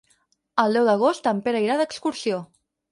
[0.63, 2.45] El deu d'agost en Pere irà d'excursió.